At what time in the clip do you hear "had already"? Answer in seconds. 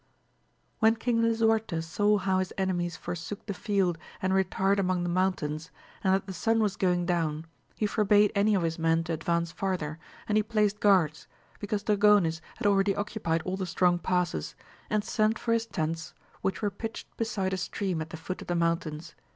12.57-12.95